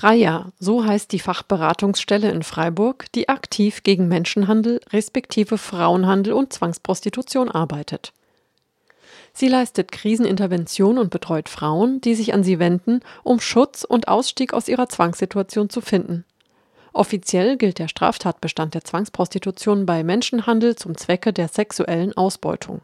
Freya, 0.00 0.50
so 0.58 0.82
heißt 0.86 1.12
die 1.12 1.18
Fachberatungsstelle 1.18 2.30
in 2.30 2.42
Freiburg, 2.42 3.12
die 3.14 3.28
aktiv 3.28 3.82
gegen 3.82 4.08
Menschenhandel 4.08 4.80
respektive 4.94 5.58
Frauenhandel 5.58 6.32
und 6.32 6.54
Zwangsprostitution 6.54 7.50
arbeitet. 7.50 8.14
Sie 9.34 9.46
leistet 9.46 9.92
Krisenintervention 9.92 10.96
und 10.96 11.10
betreut 11.10 11.50
Frauen, 11.50 12.00
die 12.00 12.14
sich 12.14 12.32
an 12.32 12.42
sie 12.42 12.58
wenden, 12.58 13.00
um 13.24 13.40
Schutz 13.40 13.84
und 13.84 14.08
Ausstieg 14.08 14.54
aus 14.54 14.68
ihrer 14.68 14.88
Zwangssituation 14.88 15.68
zu 15.68 15.82
finden. 15.82 16.24
Offiziell 16.94 17.58
gilt 17.58 17.78
der 17.78 17.88
Straftatbestand 17.88 18.72
der 18.72 18.84
Zwangsprostitution 18.84 19.84
bei 19.84 20.02
Menschenhandel 20.02 20.76
zum 20.76 20.96
Zwecke 20.96 21.34
der 21.34 21.48
sexuellen 21.48 22.16
Ausbeutung. 22.16 22.80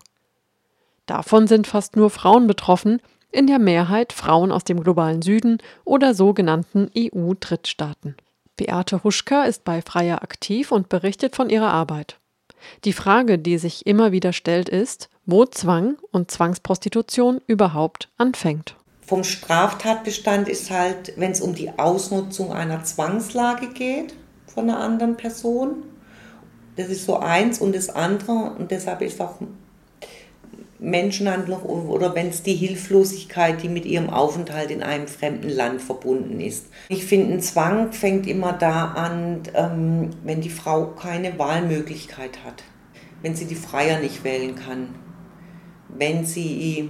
Davon 1.07 1.46
sind 1.46 1.67
fast 1.67 1.96
nur 1.96 2.11
Frauen 2.11 2.46
betroffen, 2.46 3.01
in 3.32 3.46
der 3.46 3.58
Mehrheit 3.58 4.12
Frauen 4.12 4.52
aus 4.52 4.64
dem 4.64 4.82
globalen 4.82 5.22
Süden 5.22 5.58
oder 5.84 6.14
sogenannten 6.14 6.90
EU-Drittstaaten. 6.96 8.16
Beate 8.56 9.04
Huschka 9.04 9.44
ist 9.44 9.64
bei 9.64 9.82
Freier 9.82 10.22
aktiv 10.22 10.72
und 10.72 10.89
berichtet 10.89 11.36
von 11.36 11.50
ihrer 11.50 11.72
Arbeit. 11.72 12.18
Die 12.84 12.93
Frage, 12.93 13.39
die 13.39 13.58
sich 13.58 13.86
immer 13.86 14.12
wieder 14.12 14.32
stellt, 14.32 14.68
ist, 14.68 15.11
wo 15.26 15.44
Zwang 15.44 15.98
und 16.11 16.31
Zwangsprostitution 16.31 17.40
überhaupt 17.46 18.08
anfängt. 18.17 18.76
Vom 19.03 19.22
Straftatbestand 19.22 20.48
ist 20.48 20.70
halt, 20.70 21.12
wenn 21.17 21.32
es 21.32 21.40
um 21.40 21.54
die 21.54 21.79
Ausnutzung 21.79 22.53
einer 22.53 22.82
Zwangslage 22.82 23.68
geht 23.68 24.14
von 24.46 24.68
einer 24.68 24.81
anderen 24.81 25.17
Person. 25.17 25.84
Das 26.76 26.89
ist 26.89 27.04
so 27.04 27.18
eins 27.18 27.61
und 27.61 27.75
das 27.75 27.89
andere, 27.89 28.54
und 28.58 28.70
deshalb 28.70 29.03
ist 29.03 29.20
auch 29.20 29.36
Menschenhandel 30.86 31.54
oder 31.54 32.14
wenn 32.14 32.28
es 32.28 32.45
die 32.45 32.55
Hilflosigkeit, 32.55 33.61
die 33.61 33.69
mit 33.69 33.84
ihrem 33.84 34.08
Aufenthalt 34.08 34.70
in 34.70 34.84
einem 34.84 35.09
fremden 35.09 35.48
Land 35.48 35.83
verbunden 35.83 36.41
ist. 36.41 36.67
Ich 36.89 37.05
finde, 37.05 37.34
ein 37.34 37.41
Zwang 37.41 37.92
fängt 37.92 38.28
immer 38.28 38.53
da 38.53 38.92
an, 38.92 39.42
ähm, 39.55 40.11
wenn 40.22 40.41
die 40.41 40.48
Frau 40.48 40.87
keine 40.87 41.37
Wahlmöglichkeit 41.41 42.45
hat, 42.45 42.62
wenn 43.20 43.34
sie 43.34 43.47
die 43.47 43.57
Freier 43.57 43.98
nicht 43.98 44.23
wählen 44.23 44.55
kann, 44.55 44.95
wenn 45.89 46.25
sie 46.25 46.89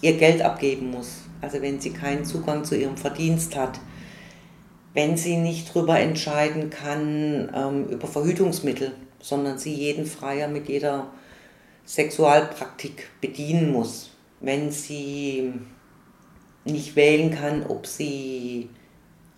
ihr 0.00 0.16
Geld 0.18 0.40
abgeben 0.42 0.92
muss, 0.92 1.22
also 1.40 1.60
wenn 1.60 1.80
sie 1.80 1.90
keinen 1.90 2.24
Zugang 2.24 2.64
zu 2.64 2.76
ihrem 2.76 2.96
Verdienst 2.96 3.56
hat, 3.56 3.80
wenn 4.94 5.16
sie 5.16 5.36
nicht 5.36 5.74
darüber 5.74 5.98
entscheiden 5.98 6.70
kann 6.70 7.50
ähm, 7.52 7.86
über 7.88 8.06
Verhütungsmittel, 8.06 8.92
sondern 9.20 9.58
sie 9.58 9.74
jeden 9.74 10.06
Freier 10.06 10.46
mit 10.46 10.68
jeder 10.68 11.08
Sexualpraktik 11.86 13.08
bedienen 13.20 13.72
muss, 13.72 14.10
wenn 14.40 14.70
sie 14.70 15.52
nicht 16.64 16.96
wählen 16.96 17.34
kann, 17.34 17.64
ob 17.66 17.86
sie 17.86 18.70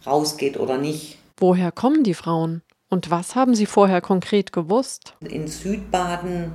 rausgeht 0.06 0.58
oder 0.58 0.78
nicht. 0.78 1.18
Woher 1.38 1.72
kommen 1.72 2.04
die 2.04 2.14
Frauen? 2.14 2.62
Und 2.90 3.10
was 3.10 3.34
haben 3.34 3.54
sie 3.54 3.66
vorher 3.66 4.00
konkret 4.00 4.52
gewusst? 4.52 5.14
In 5.20 5.48
Südbaden 5.48 6.52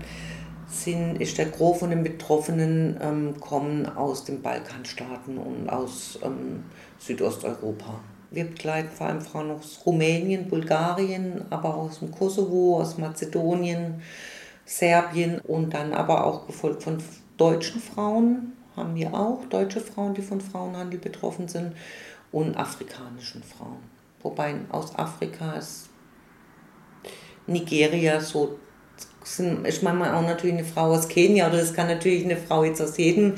sind, 0.68 1.20
ist 1.20 1.38
der 1.38 1.48
Gros 1.48 1.80
von 1.80 1.90
den 1.90 2.04
Betroffenen 2.04 2.98
ähm, 3.02 3.40
kommen 3.40 3.86
aus 3.86 4.24
den 4.24 4.42
Balkanstaaten 4.42 5.38
und 5.38 5.70
aus 5.70 6.20
ähm, 6.24 6.64
Südosteuropa. 7.00 8.00
Wir 8.32 8.46
begleiten 8.46 8.90
vor 8.96 9.08
allem 9.08 9.22
Frauen 9.22 9.52
aus 9.52 9.82
Rumänien, 9.86 10.48
Bulgarien, 10.48 11.46
aber 11.50 11.76
auch 11.76 11.90
aus 11.90 12.00
dem 12.00 12.12
Kosovo, 12.12 12.80
aus 12.80 12.98
Mazedonien, 13.00 14.02
Serbien 14.70 15.40
und 15.40 15.74
dann 15.74 15.94
aber 15.94 16.26
auch 16.26 16.46
gefolgt 16.46 16.84
von 16.84 17.00
deutschen 17.38 17.82
Frauen, 17.82 18.54
haben 18.76 18.94
wir 18.94 19.16
auch 19.16 19.44
deutsche 19.50 19.82
Frauen, 19.82 20.14
die 20.14 20.22
von 20.22 20.40
Frauenhandel 20.40 21.00
betroffen 21.00 21.48
sind 21.48 21.74
und 22.32 22.56
afrikanischen 22.56 23.42
Frauen. 23.42 23.80
Wobei 24.22 24.54
aus 24.70 24.96
Afrika 24.96 25.54
ist 25.54 25.90
Nigeria 27.48 28.22
so 28.22 28.60
ist 29.64 29.82
manchmal 29.82 30.14
auch 30.14 30.22
natürlich 30.22 30.58
eine 30.58 30.66
Frau 30.66 30.94
aus 30.94 31.08
Kenia 31.08 31.48
oder 31.48 31.58
das 31.58 31.74
kann 31.74 31.88
natürlich 31.88 32.24
eine 32.24 32.38
Frau 32.38 32.64
jetzt 32.64 32.82
aus 32.82 32.98
jedem 32.98 33.36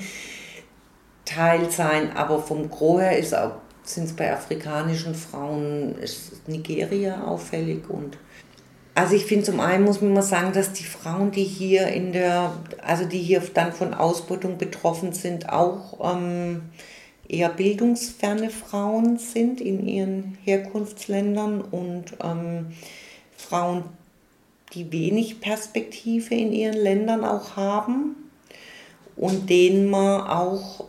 Teil 1.23 1.71
sein, 1.71 2.11
aber 2.13 2.39
vom 2.39 2.69
Gros 2.69 2.99
her 2.99 3.55
sind 3.83 4.03
es 4.03 4.13
bei 4.13 4.33
afrikanischen 4.33 5.15
Frauen 5.15 5.95
Nigeria 6.47 7.23
auffällig 7.23 7.89
und 7.89 8.17
also 8.93 9.15
ich 9.15 9.25
finde 9.25 9.45
zum 9.45 9.59
einen 9.59 9.85
muss 9.85 10.01
man 10.01 10.13
mal 10.13 10.21
sagen, 10.21 10.51
dass 10.53 10.73
die 10.73 10.83
Frauen, 10.83 11.31
die 11.31 11.43
hier 11.43 11.87
in 11.87 12.11
der, 12.11 12.53
also 12.81 13.05
die 13.05 13.19
hier 13.19 13.41
dann 13.53 13.71
von 13.71 13.93
Ausbeutung 13.93 14.57
betroffen 14.57 15.13
sind, 15.13 15.49
auch 15.49 16.15
ähm, 16.15 16.63
eher 17.27 17.49
bildungsferne 17.49 18.49
Frauen 18.49 19.17
sind 19.17 19.61
in 19.61 19.87
ihren 19.87 20.37
Herkunftsländern 20.43 21.61
und 21.61 22.17
ähm, 22.21 22.73
Frauen, 23.37 23.83
die 24.73 24.91
wenig 24.91 25.39
Perspektive 25.39 26.35
in 26.35 26.51
ihren 26.51 26.77
Ländern 26.77 27.23
auch 27.23 27.55
haben 27.55 28.15
und 29.15 29.49
denen 29.49 29.89
man 29.89 30.21
auch 30.21 30.85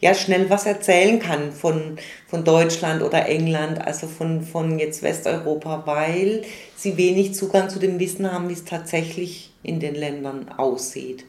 ja, 0.00 0.14
schnell 0.14 0.48
was 0.48 0.66
erzählen 0.66 1.18
kann 1.18 1.52
von, 1.52 1.98
von 2.28 2.44
Deutschland 2.44 3.02
oder 3.02 3.26
England, 3.26 3.84
also 3.84 4.06
von, 4.06 4.42
von 4.42 4.78
jetzt 4.78 5.02
Westeuropa, 5.02 5.82
weil 5.86 6.42
sie 6.76 6.96
wenig 6.96 7.34
Zugang 7.34 7.68
zu 7.68 7.78
dem 7.78 7.98
Wissen 7.98 8.30
haben, 8.32 8.48
wie 8.48 8.54
es 8.54 8.64
tatsächlich 8.64 9.52
in 9.62 9.80
den 9.80 9.94
Ländern 9.94 10.48
aussieht. 10.56 11.24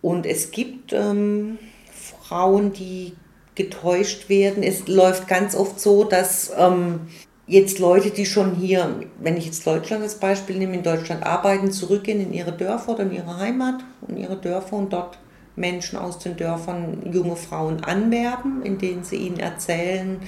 Und 0.00 0.24
es 0.26 0.50
gibt 0.50 0.92
ähm, 0.92 1.58
Frauen, 1.92 2.72
die 2.72 3.12
getäuscht 3.54 4.28
werden. 4.28 4.62
Es 4.62 4.86
läuft 4.86 5.28
ganz 5.28 5.54
oft 5.54 5.80
so, 5.80 6.04
dass 6.04 6.52
ähm, 6.56 7.08
jetzt 7.46 7.78
Leute, 7.80 8.10
die 8.10 8.24
schon 8.24 8.54
hier, 8.54 9.00
wenn 9.20 9.36
ich 9.36 9.46
jetzt 9.46 9.66
Deutschland 9.66 10.02
als 10.02 10.14
Beispiel 10.14 10.56
nehme, 10.56 10.74
in 10.74 10.82
Deutschland 10.82 11.24
arbeiten, 11.26 11.72
zurückgehen 11.72 12.20
in 12.20 12.32
ihre 12.32 12.52
Dörfer 12.52 12.92
oder 12.92 13.02
in 13.02 13.12
ihre 13.12 13.36
Heimat 13.38 13.80
und 14.02 14.16
ihre 14.16 14.36
Dörfer 14.36 14.76
und 14.76 14.92
dort 14.92 15.18
Menschen 15.58 15.98
aus 15.98 16.18
den 16.18 16.36
Dörfern 16.36 17.10
junge 17.12 17.36
Frauen 17.36 17.82
anwerben, 17.84 18.62
in 18.62 18.78
denen 18.78 19.04
sie 19.04 19.16
ihnen 19.16 19.38
erzählen, 19.38 20.20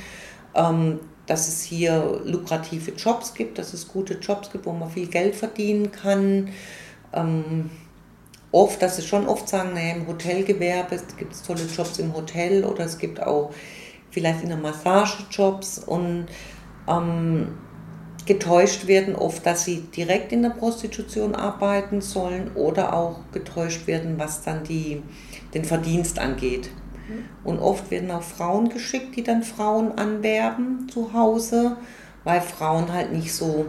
ähm, 0.54 1.00
dass 1.26 1.48
es 1.48 1.62
hier 1.62 2.20
lukrative 2.24 2.92
Jobs 2.92 3.34
gibt, 3.34 3.58
dass 3.58 3.72
es 3.72 3.88
gute 3.88 4.14
Jobs 4.14 4.50
gibt, 4.50 4.66
wo 4.66 4.72
man 4.72 4.90
viel 4.90 5.06
Geld 5.06 5.36
verdienen 5.36 5.92
kann. 5.92 6.48
Ähm, 7.12 7.70
oft, 8.52 8.82
dass 8.82 8.96
sie 8.96 9.02
schon 9.02 9.28
oft 9.28 9.48
sagen, 9.48 9.74
naja, 9.74 9.94
im 9.94 10.06
Hotelgewerbe 10.06 11.00
gibt 11.16 11.32
es 11.32 11.42
tolle 11.42 11.62
Jobs 11.62 11.98
im 11.98 12.14
Hotel 12.14 12.64
oder 12.64 12.84
es 12.84 12.98
gibt 12.98 13.22
auch 13.22 13.52
vielleicht 14.10 14.42
in 14.42 14.48
der 14.48 14.58
Massage 14.58 15.24
Jobs 15.30 15.78
und 15.78 16.26
ähm, 16.88 17.58
getäuscht 18.26 18.86
werden 18.86 19.14
oft, 19.14 19.44
dass 19.46 19.64
sie 19.64 19.82
direkt 19.96 20.32
in 20.32 20.42
der 20.42 20.50
Prostitution 20.50 21.34
arbeiten 21.34 22.00
sollen 22.00 22.50
oder 22.54 22.94
auch 22.94 23.20
getäuscht 23.32 23.86
werden, 23.86 24.18
was 24.18 24.42
dann 24.42 24.64
die, 24.64 25.02
den 25.54 25.64
Verdienst 25.64 26.18
angeht. 26.18 26.70
Mhm. 27.08 27.24
Und 27.44 27.58
oft 27.58 27.90
werden 27.90 28.10
auch 28.10 28.22
Frauen 28.22 28.68
geschickt, 28.68 29.16
die 29.16 29.22
dann 29.22 29.42
Frauen 29.42 29.92
anwerben 29.92 30.88
zu 30.88 31.12
Hause, 31.12 31.76
weil 32.24 32.40
Frauen 32.40 32.92
halt 32.92 33.12
nicht 33.12 33.32
so 33.32 33.66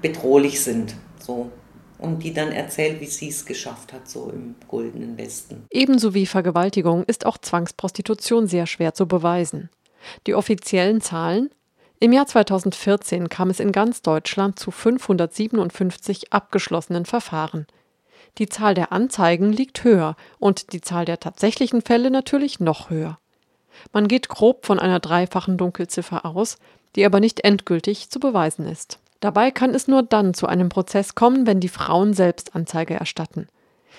bedrohlich 0.00 0.60
sind. 0.60 0.94
So. 1.18 1.50
Und 1.98 2.22
die 2.22 2.32
dann 2.32 2.50
erzählt, 2.50 3.00
wie 3.00 3.06
sie 3.06 3.28
es 3.28 3.44
geschafft 3.44 3.92
hat, 3.92 4.08
so 4.08 4.30
im 4.32 4.54
goldenen 4.68 5.18
Westen. 5.18 5.66
Ebenso 5.70 6.14
wie 6.14 6.24
Vergewaltigung 6.24 7.04
ist 7.04 7.26
auch 7.26 7.36
Zwangsprostitution 7.36 8.46
sehr 8.46 8.66
schwer 8.66 8.94
zu 8.94 9.06
beweisen. 9.06 9.68
Die 10.26 10.34
offiziellen 10.34 11.02
Zahlen 11.02 11.50
im 12.00 12.12
Jahr 12.12 12.26
2014 12.26 13.28
kam 13.28 13.50
es 13.50 13.60
in 13.60 13.72
ganz 13.72 14.00
Deutschland 14.00 14.58
zu 14.58 14.70
557 14.70 16.32
abgeschlossenen 16.32 17.04
Verfahren. 17.04 17.66
Die 18.38 18.48
Zahl 18.48 18.74
der 18.74 18.90
Anzeigen 18.90 19.52
liegt 19.52 19.84
höher 19.84 20.16
und 20.38 20.72
die 20.72 20.80
Zahl 20.80 21.04
der 21.04 21.20
tatsächlichen 21.20 21.82
Fälle 21.82 22.10
natürlich 22.10 22.58
noch 22.58 22.88
höher. 22.88 23.18
Man 23.92 24.08
geht 24.08 24.28
grob 24.28 24.64
von 24.64 24.78
einer 24.78 24.98
dreifachen 24.98 25.58
Dunkelziffer 25.58 26.24
aus, 26.24 26.56
die 26.96 27.04
aber 27.04 27.20
nicht 27.20 27.40
endgültig 27.40 28.08
zu 28.08 28.18
beweisen 28.18 28.66
ist. 28.66 28.98
Dabei 29.20 29.50
kann 29.50 29.74
es 29.74 29.86
nur 29.86 30.02
dann 30.02 30.32
zu 30.32 30.46
einem 30.46 30.70
Prozess 30.70 31.14
kommen, 31.14 31.46
wenn 31.46 31.60
die 31.60 31.68
Frauen 31.68 32.14
selbst 32.14 32.54
Anzeige 32.54 32.94
erstatten. 32.94 33.46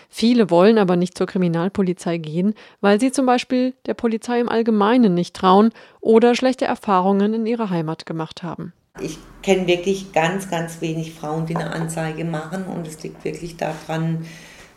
Viele 0.10 0.50
wollen 0.50 0.78
aber 0.78 0.96
nicht 0.96 1.18
zur 1.18 1.28
Kriminalpolizei 1.28 2.18
gehen, 2.18 2.54
weil 2.80 3.00
sie 3.00 3.12
zum 3.12 3.26
Beispiel 3.26 3.74
der 3.86 3.94
Polizei 3.94 4.40
im 4.40 4.50
Allgemeinen 4.50 5.14
nicht 5.14 5.36
trauen 5.36 5.72
oder 6.00 6.36
schlechte 6.36 6.66
Erfahrungen 6.66 7.34
in 7.34 7.46
ihrer 7.46 7.70
Heimat 7.70 8.06
gemacht 8.06 8.44
haben. 8.44 8.74
Ich 9.00 9.18
kenne 9.42 9.68
wirklich 9.68 10.12
ganz, 10.12 10.50
ganz 10.50 10.82
wenig 10.82 11.14
Frauen, 11.14 11.46
die 11.46 11.56
eine 11.56 11.72
Anzeige 11.72 12.26
machen 12.26 12.66
und 12.66 12.88
es 12.88 13.02
liegt 13.02 13.24
wirklich 13.24 13.58
daran, 13.58 14.26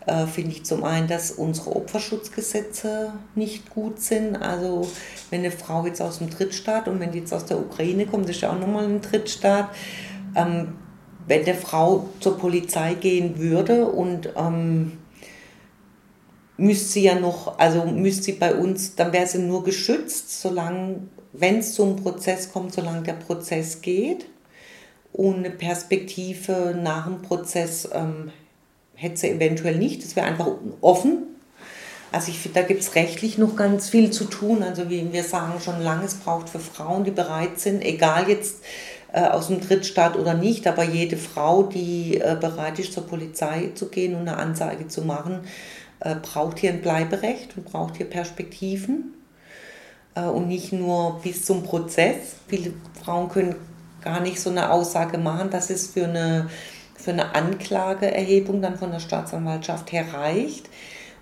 äh, 0.06 0.26
finde 0.26 0.50
ich 0.50 0.64
zum 0.64 0.84
einen, 0.84 1.08
dass 1.08 1.30
unsere 1.30 1.74
Opferschutzgesetze 1.74 3.12
nicht 3.34 3.70
gut 3.70 4.00
sind. 4.00 4.36
Also 4.36 4.88
wenn 5.30 5.40
eine 5.40 5.50
Frau 5.50 5.86
jetzt 5.86 6.02
aus 6.02 6.18
dem 6.18 6.30
Drittstaat 6.30 6.88
und 6.88 7.00
wenn 7.00 7.10
die 7.10 7.20
jetzt 7.20 7.32
aus 7.32 7.46
der 7.46 7.58
Ukraine 7.58 8.06
kommt, 8.06 8.28
das 8.28 8.36
ist 8.36 8.42
ja 8.42 8.52
auch 8.52 8.58
nochmal 8.58 8.84
ein 8.84 9.00
Drittstaat, 9.00 9.70
ähm, 10.36 10.74
wenn 11.26 11.44
der 11.44 11.54
Frau 11.54 12.08
zur 12.20 12.38
Polizei 12.38 12.94
gehen 12.94 13.38
würde 13.38 13.86
und 13.86 14.28
ähm, 14.36 14.98
müsste 16.56 16.88
sie 16.88 17.02
ja 17.02 17.18
noch, 17.18 17.58
also 17.58 17.84
müsste 17.84 18.24
sie 18.24 18.32
bei 18.32 18.54
uns, 18.54 18.94
dann 18.94 19.12
wäre 19.12 19.26
sie 19.26 19.38
nur 19.38 19.64
geschützt, 19.64 20.40
solange 20.40 21.00
wenn 21.32 21.58
es 21.58 21.74
zum 21.74 21.96
Prozess 21.96 22.52
kommt, 22.52 22.72
solange 22.72 23.02
der 23.02 23.14
Prozess 23.14 23.80
geht. 23.80 24.26
Und 25.12 25.38
eine 25.38 25.50
Perspektive 25.50 26.76
nach 26.80 27.06
dem 27.06 27.22
Prozess 27.22 27.88
ähm, 27.92 28.32
hätte 28.94 29.16
sie 29.16 29.30
eventuell 29.30 29.76
nicht. 29.76 30.04
Das 30.04 30.16
wäre 30.16 30.26
einfach 30.26 30.48
offen. 30.80 31.24
Also 32.10 32.30
ich 32.30 32.38
finde, 32.38 32.60
da 32.60 32.66
gibt 32.66 32.80
es 32.80 32.94
rechtlich 32.94 33.38
noch 33.38 33.56
ganz 33.56 33.88
viel 33.88 34.10
zu 34.10 34.24
tun. 34.24 34.62
Also 34.62 34.88
wie 34.90 35.12
wir 35.12 35.24
sagen 35.24 35.60
schon 35.60 35.82
lange, 35.82 36.04
es 36.04 36.14
braucht 36.14 36.48
für 36.48 36.60
Frauen, 36.60 37.04
die 37.04 37.10
bereit 37.10 37.58
sind, 37.58 37.84
egal 37.84 38.28
jetzt 38.28 38.62
äh, 39.12 39.22
aus 39.22 39.48
dem 39.48 39.60
Drittstaat 39.60 40.16
oder 40.16 40.34
nicht, 40.34 40.66
aber 40.66 40.84
jede 40.84 41.16
Frau, 41.16 41.64
die 41.64 42.20
äh, 42.20 42.36
bereit 42.40 42.78
ist, 42.78 42.92
zur 42.92 43.06
Polizei 43.06 43.70
zu 43.74 43.88
gehen 43.88 44.14
und 44.14 44.28
eine 44.28 44.36
Anzeige 44.36 44.86
zu 44.86 45.02
machen, 45.02 45.40
äh, 46.04 46.14
braucht 46.16 46.58
hier 46.58 46.70
ein 46.70 46.82
Bleiberecht 46.82 47.56
und 47.56 47.64
braucht 47.64 47.96
hier 47.96 48.08
Perspektiven 48.08 49.14
äh, 50.14 50.22
und 50.22 50.48
nicht 50.48 50.72
nur 50.72 51.20
bis 51.22 51.44
zum 51.44 51.62
Prozess. 51.64 52.36
Viele 52.46 52.74
Frauen 53.02 53.28
können 53.28 53.56
gar 54.02 54.20
nicht 54.20 54.38
so 54.38 54.50
eine 54.50 54.70
Aussage 54.70 55.18
machen, 55.18 55.50
dass 55.50 55.70
es 55.70 55.88
für 55.88 56.04
eine, 56.04 56.50
für 56.94 57.12
eine 57.12 57.34
Anklageerhebung 57.34 58.60
dann 58.60 58.76
von 58.76 58.92
der 58.92 59.00
Staatsanwaltschaft 59.00 59.92
her 59.92 60.04
reicht. 60.12 60.68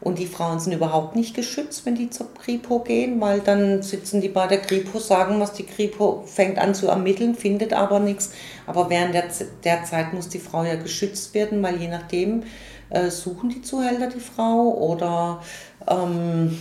Und 0.03 0.19
die 0.19 0.27
Frauen 0.27 0.59
sind 0.59 0.73
überhaupt 0.73 1.15
nicht 1.15 1.35
geschützt, 1.35 1.87
wenn 1.87 1.95
die 1.95 2.11
zur 2.11 2.35
Kripo 2.35 2.81
gehen, 2.81 3.21
weil 3.21 3.39
dann 3.39 3.83
sitzen 3.83 4.21
die 4.21 4.29
bei 4.29 4.49
der 4.49 4.61
Kripo, 4.61 4.99
sagen 4.99 5.39
was, 5.39 5.53
die 5.53 5.63
Kripo 5.63 6.25
fängt 6.27 6.59
an 6.59 6.75
zu 6.75 6.89
ermitteln, 6.89 7.37
findet 7.37 7.73
aber 7.73 8.01
nichts. 8.01 8.33
Aber 8.67 8.91
während 8.91 9.15
der, 9.15 9.25
der 9.63 9.85
Zeit 9.85 10.13
muss 10.13 10.29
die 10.29 10.41
Frau 10.41 10.65
ja 10.65 10.75
geschützt 10.75 11.35
werden, 11.35 11.63
weil 11.63 11.81
je 11.81 11.87
nachdem 11.87 12.43
äh, 12.91 13.11
suchen 13.11 13.51
die 13.51 13.63
Zuhälter 13.63 14.09
die 14.09 14.19
Frau 14.19 14.75
oder 14.77 15.41
ähm, 15.89 16.59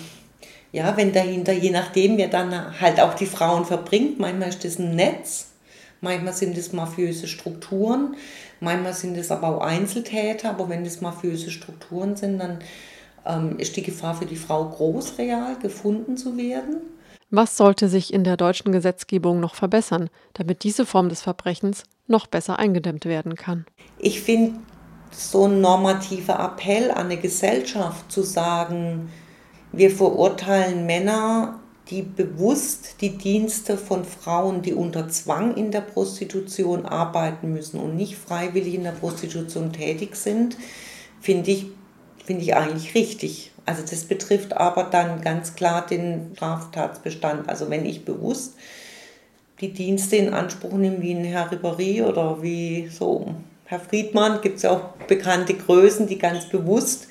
ja, 0.71 0.95
wenn 0.95 1.11
dahinter, 1.11 1.51
je 1.51 1.71
nachdem, 1.71 2.17
wer 2.17 2.27
dann 2.27 2.79
halt 2.79 2.99
auch 2.99 3.15
die 3.15 3.25
Frauen 3.25 3.65
verbringt, 3.65 4.19
manchmal 4.19 4.49
ist 4.49 4.63
das 4.63 4.77
ein 4.77 4.95
Netz, 4.95 5.47
manchmal 5.99 6.33
sind 6.33 6.55
es 6.57 6.73
mafiöse 6.73 7.27
Strukturen, 7.27 8.15
manchmal 8.59 8.93
sind 8.93 9.17
es 9.17 9.31
aber 9.31 9.57
auch 9.57 9.61
Einzeltäter, 9.61 10.51
aber 10.51 10.69
wenn 10.69 10.85
es 10.85 11.01
mafiöse 11.01 11.49
Strukturen 11.49 12.15
sind, 12.15 12.37
dann 12.37 12.59
ähm, 13.25 13.57
ist 13.57 13.75
die 13.75 13.83
Gefahr 13.83 14.15
für 14.15 14.25
die 14.25 14.35
Frau 14.35 14.65
groß, 14.69 15.17
real 15.17 15.57
gefunden 15.59 16.17
zu 16.17 16.37
werden. 16.37 16.77
Was 17.29 17.55
sollte 17.55 17.87
sich 17.87 18.13
in 18.13 18.23
der 18.23 18.35
deutschen 18.35 18.71
Gesetzgebung 18.71 19.39
noch 19.39 19.55
verbessern, 19.55 20.09
damit 20.33 20.63
diese 20.63 20.85
Form 20.85 21.07
des 21.07 21.21
Verbrechens 21.21 21.83
noch 22.07 22.27
besser 22.27 22.59
eingedämmt 22.59 23.05
werden 23.05 23.35
kann? 23.35 23.65
Ich 23.99 24.21
finde 24.21 24.59
so 25.11 25.47
ein 25.47 25.61
normativer 25.61 26.39
Appell 26.39 26.91
an 26.91 27.05
eine 27.05 27.17
Gesellschaft 27.17 28.11
zu 28.11 28.23
sagen, 28.23 29.09
wir 29.71 29.91
verurteilen 29.91 30.85
Männer, 30.85 31.59
die 31.89 32.01
bewusst 32.01 33.01
die 33.01 33.17
Dienste 33.17 33.77
von 33.77 34.05
Frauen, 34.05 34.61
die 34.61 34.73
unter 34.73 35.09
Zwang 35.09 35.55
in 35.55 35.71
der 35.71 35.81
Prostitution 35.81 36.85
arbeiten 36.85 37.51
müssen 37.53 37.79
und 37.79 37.95
nicht 37.95 38.15
freiwillig 38.15 38.75
in 38.75 38.83
der 38.83 38.91
Prostitution 38.91 39.73
tätig 39.73 40.15
sind, 40.15 40.57
finde 41.19 41.51
ich, 41.51 41.67
find 42.25 42.41
ich 42.41 42.55
eigentlich 42.55 42.95
richtig. 42.95 43.51
Also 43.65 43.83
das 43.87 44.05
betrifft 44.05 44.53
aber 44.53 44.83
dann 44.85 45.21
ganz 45.21 45.55
klar 45.55 45.85
den 45.85 46.31
Straftatsbestand. 46.35 47.49
Also 47.49 47.69
wenn 47.69 47.85
ich 47.85 48.05
bewusst 48.05 48.55
die 49.59 49.71
Dienste 49.71 50.15
in 50.15 50.33
Anspruch 50.33 50.73
nehme, 50.73 51.01
wie 51.01 51.13
ein 51.13 51.23
Herr 51.23 51.51
Ribéry 51.51 52.03
oder 52.03 52.41
wie 52.41 52.87
so 52.87 53.35
Herr 53.65 53.79
Friedmann, 53.79 54.41
gibt 54.41 54.57
es 54.57 54.63
ja 54.63 54.71
auch 54.71 54.81
bekannte 55.07 55.53
Größen, 55.53 56.07
die 56.07 56.17
ganz 56.17 56.49
bewusst 56.49 57.07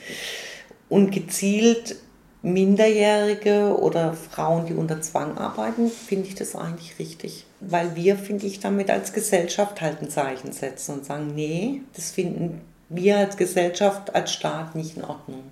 und 0.88 1.12
gezielt 1.12 1.96
Minderjährige 2.42 3.76
oder 3.78 4.14
Frauen, 4.14 4.66
die 4.66 4.72
unter 4.72 5.00
Zwang 5.02 5.36
arbeiten, 5.36 5.90
finde 5.90 6.28
ich 6.28 6.34
das 6.34 6.56
eigentlich 6.56 6.98
richtig. 6.98 7.44
Weil 7.60 7.94
wir, 7.96 8.16
finde 8.16 8.46
ich, 8.46 8.60
damit 8.60 8.90
als 8.90 9.12
Gesellschaft 9.12 9.80
halt 9.82 10.00
ein 10.00 10.08
Zeichen 10.08 10.52
setzen 10.52 10.94
und 10.94 11.04
sagen, 11.04 11.34
nee, 11.34 11.82
das 11.94 12.10
finden 12.10 12.62
wir 12.90 13.18
als 13.18 13.36
Gesellschaft, 13.36 14.14
als 14.14 14.32
Staat 14.32 14.74
nicht 14.74 14.96
in 14.96 15.04
Ordnung. 15.04 15.44